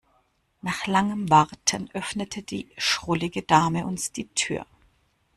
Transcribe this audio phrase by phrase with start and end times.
[0.63, 4.65] Nach langem Warten öffnete die schrullige Dame uns die Tür.